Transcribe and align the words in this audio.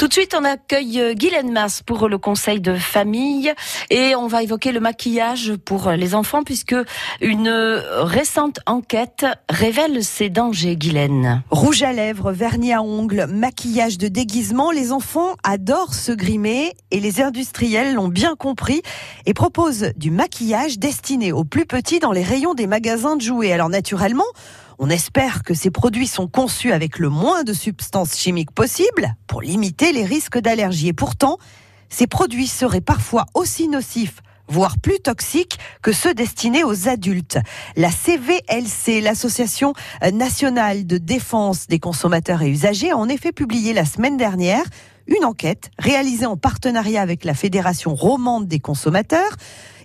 Tout 0.00 0.08
de 0.08 0.14
suite, 0.14 0.34
on 0.34 0.44
accueille 0.44 0.98
euh, 0.98 1.12
Guylaine 1.12 1.52
Masse 1.52 1.82
pour 1.82 2.08
le 2.08 2.16
conseil 2.16 2.62
de 2.62 2.74
famille 2.74 3.52
et 3.90 4.14
on 4.16 4.28
va 4.28 4.42
évoquer 4.42 4.72
le 4.72 4.80
maquillage 4.80 5.52
pour 5.66 5.90
les 5.90 6.14
enfants 6.14 6.42
puisque 6.42 6.74
une 7.20 7.50
récente 7.50 8.60
enquête 8.64 9.26
révèle 9.50 10.02
ses 10.02 10.30
dangers, 10.30 10.76
Guylaine. 10.76 11.42
Rouge 11.50 11.82
à 11.82 11.92
lèvres, 11.92 12.32
vernis 12.32 12.72
à 12.72 12.80
ongles, 12.80 13.26
maquillage 13.28 13.98
de 13.98 14.08
déguisement, 14.08 14.70
les 14.70 14.90
enfants 14.90 15.34
adorent 15.44 15.92
se 15.92 16.12
grimer 16.12 16.72
et 16.90 17.00
les 17.00 17.20
industriels 17.20 17.92
l'ont 17.92 18.08
bien 18.08 18.36
compris 18.36 18.80
et 19.26 19.34
proposent 19.34 19.92
du 19.96 20.10
maquillage 20.10 20.78
destiné 20.78 21.30
aux 21.30 21.44
plus 21.44 21.66
petits 21.66 21.98
dans 21.98 22.12
les 22.12 22.22
rayons 22.22 22.54
des 22.54 22.66
magasins 22.66 23.16
de 23.16 23.20
jouets. 23.20 23.52
Alors 23.52 23.68
naturellement, 23.68 24.24
on 24.82 24.88
espère 24.88 25.42
que 25.44 25.52
ces 25.52 25.70
produits 25.70 26.06
sont 26.06 26.26
conçus 26.26 26.72
avec 26.72 26.98
le 26.98 27.10
moins 27.10 27.44
de 27.44 27.52
substances 27.52 28.16
chimiques 28.16 28.50
possible 28.50 29.14
pour 29.26 29.42
limiter 29.42 29.92
les 29.92 30.06
risques 30.06 30.38
d'allergie. 30.38 30.88
Et 30.88 30.92
pourtant, 30.94 31.36
ces 31.90 32.06
produits 32.06 32.46
seraient 32.46 32.80
parfois 32.80 33.26
aussi 33.34 33.68
nocifs 33.68 34.22
voire 34.50 34.78
plus 34.78 35.00
toxiques 35.00 35.58
que 35.82 35.92
ceux 35.92 36.12
destinés 36.12 36.64
aux 36.64 36.88
adultes. 36.88 37.38
La 37.76 37.90
CVLC, 37.90 39.00
l'Association 39.00 39.72
nationale 40.12 40.86
de 40.86 40.98
défense 40.98 41.66
des 41.66 41.78
consommateurs 41.78 42.42
et 42.42 42.50
usagers, 42.50 42.90
a 42.90 42.96
en 42.96 43.08
effet 43.08 43.32
publié 43.32 43.72
la 43.72 43.84
semaine 43.84 44.16
dernière 44.16 44.64
une 45.06 45.24
enquête 45.24 45.70
réalisée 45.78 46.26
en 46.26 46.36
partenariat 46.36 47.02
avec 47.02 47.24
la 47.24 47.34
Fédération 47.34 47.94
romande 47.94 48.46
des 48.46 48.60
consommateurs. 48.60 49.36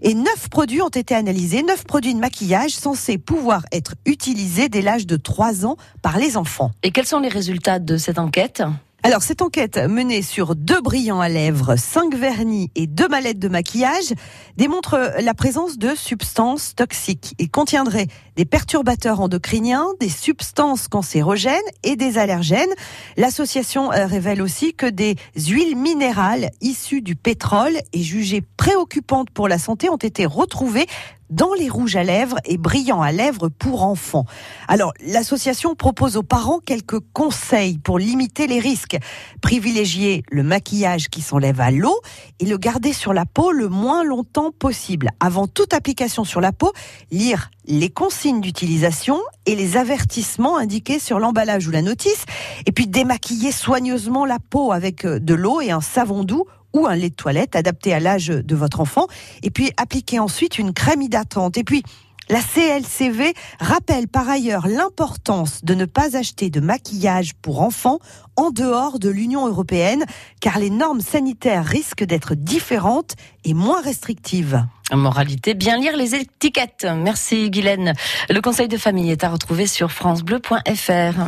Et 0.02 0.14
neuf 0.14 0.50
produits 0.50 0.82
ont 0.82 0.90
été 0.90 1.16
analysés, 1.16 1.64
neuf 1.64 1.86
produits 1.86 2.14
de 2.14 2.20
maquillage 2.20 2.72
censés 2.72 3.18
pouvoir 3.18 3.66
être 3.72 3.96
utilisés 4.06 4.70
dès 4.70 4.82
l'âge 4.82 5.08
de 5.08 5.16
3 5.16 5.66
ans 5.66 5.78
par 6.02 6.20
les 6.20 6.38
enfants. 6.38 6.72
Et 6.84 6.92
quels 6.92 7.08
sont 7.08 7.20
les 7.20 7.30
résultats 7.30 7.80
de 7.80 7.98
cette 7.98 8.20
enquête? 8.20 8.62
Alors, 9.06 9.22
cette 9.22 9.44
enquête 9.44 9.78
menée 9.78 10.24
sur 10.24 10.56
deux 10.56 10.82
brillants 10.82 11.20
à 11.20 11.30
lèvres, 11.30 11.76
cinq 11.76 12.16
vernis 12.16 12.72
et 12.74 12.88
deux 12.88 13.08
mallettes 13.08 13.38
de 13.38 13.48
maquillage 13.48 14.16
démontre 14.58 15.12
la 15.20 15.36
présence 15.36 15.78
de 15.78 15.94
substances 15.94 16.74
toxiques. 16.74 17.36
Il 17.38 17.52
contiendrait 17.52 18.08
des 18.36 18.46
perturbateurs 18.46 19.22
endocriniens, 19.22 19.86
des 20.00 20.10
substances 20.10 20.88
cancérogènes 20.88 21.62
et 21.84 21.96
des 21.96 22.18
allergènes. 22.18 22.74
L'association 23.16 23.92
euh, 23.92 24.08
révèle 24.08 24.42
aussi 24.42 24.74
que 24.74 24.88
des 24.88 25.18
huiles 25.38 25.78
minérales 25.78 26.50
issues 26.62 27.04
du 27.04 27.16
pétrole 27.16 27.78
et 27.94 28.02
jugées 28.02 28.42
préoccupantes 28.58 29.30
pour 29.30 29.48
la 29.48 29.60
santé 29.60 29.88
ont 29.88 29.98
été 29.98 30.26
retrouvées 30.26 30.88
dans 31.30 31.54
les 31.54 31.70
rouges 31.70 31.96
à 31.96 32.04
lèvres 32.04 32.38
et 32.46 32.58
brillants 32.58 33.02
à 33.02 33.12
lèvres 33.12 33.50
pour 33.50 33.84
enfants. 33.84 34.26
Alors, 34.68 34.94
l'association 35.06 35.76
propose 35.76 36.18
aux 36.18 36.24
parents 36.24 36.60
quelques 36.60 37.00
conseils 37.14 37.78
pour 37.78 38.00
limiter 38.00 38.48
les 38.48 38.60
risques. 38.60 38.98
Privilégier 39.42 40.24
le 40.32 40.44
maquillage 40.44 41.10
qui 41.10 41.22
s'enlève 41.22 41.62
à 41.62 41.72
l'eau 41.72 42.00
et 42.40 42.46
le 42.46 42.58
garder 42.58 42.94
sur 42.94 43.14
la 43.14 43.26
peau 43.26 43.52
le 43.52 43.70
moins 43.70 44.04
longtemps 44.04 44.52
possible. 44.52 45.10
Avant 45.20 45.48
toute 45.48 45.74
application 45.74 46.24
sur 46.24 46.42
la 46.42 46.52
peau, 46.52 46.72
lire 47.12 47.50
les 47.68 47.90
consignes 47.90 48.42
d'utilisation 48.42 49.20
et 49.46 49.56
les 49.56 49.78
avertissements 49.78 50.58
indiqués 50.58 51.00
sur 51.00 51.20
l'emballage 51.20 51.68
ou 51.68 51.72
la 51.72 51.82
notice, 51.82 52.26
et 52.66 52.72
puis 52.72 52.88
démaquiller 52.88 53.52
soigneusement 53.52 54.26
la 54.26 54.40
peau 54.40 54.72
avec 54.72 55.06
euh, 55.06 55.20
de 55.20 55.34
l'eau 55.34 55.62
et 55.62 55.72
un 55.72 55.82
savon 55.82 56.24
doux 56.24 56.46
ou 56.76 56.88
un 56.88 56.96
lait 56.96 57.10
de 57.10 57.16
toilette 57.16 57.56
adapté 57.56 57.94
à 57.94 58.00
l'âge 58.00 58.28
de 58.28 58.56
votre 58.56 58.82
enfant, 58.82 59.08
et 59.42 59.50
puis 59.50 59.72
appliquer 59.78 60.20
ensuite 60.20 60.60
une 60.60 60.74
crème 60.74 61.02
hydratante. 61.02 61.58
Et 61.58 61.64
puis, 61.64 61.84
la 62.28 62.40
CLCV 62.42 63.34
rappelle 63.60 64.08
par 64.08 64.28
ailleurs 64.28 64.68
l'importance 64.68 65.64
de 65.64 65.76
ne 65.76 65.86
pas 65.86 66.18
acheter 66.18 66.50
de 66.50 66.60
maquillage 66.60 67.34
pour 67.36 67.62
enfants 67.62 68.00
en 68.36 68.50
dehors 68.50 68.98
de 69.00 69.10
l'Union 69.10 69.48
européenne, 69.48 70.06
car 70.42 70.58
les 70.60 70.72
normes 70.72 71.02
sanitaires 71.02 71.66
risquent 71.66 72.04
d'être 72.04 72.34
différentes 72.34 73.14
et 73.44 73.54
moins 73.54 73.82
restrictives. 73.82 74.66
Moralité, 74.92 75.54
bien 75.54 75.78
lire 75.78 75.96
les 75.96 76.16
étiquettes. 76.16 76.88
Merci 76.98 77.50
Guylaine. 77.52 77.94
Le 78.30 78.42
conseil 78.42 78.68
de 78.68 78.78
famille 78.78 79.12
est 79.12 79.24
à 79.24 79.30
retrouver 79.30 79.68
sur 79.68 79.92
francebleu.fr. 79.92 81.28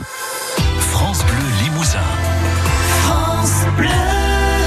France 0.80 1.24
Bleu 1.24 1.64
Limousin. 1.64 2.00
France 3.04 3.66
Bleu. 3.78 4.27